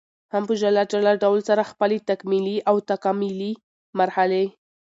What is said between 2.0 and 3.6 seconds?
تکمیلي او تکاملي